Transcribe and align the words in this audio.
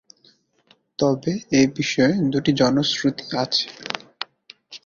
তবে 0.99 1.31
এ 1.51 1.61
বিষয়ে 1.75 2.13
দুটি 2.31 2.51
জনশ্রুতি 2.59 3.25
আছে। 3.43 3.65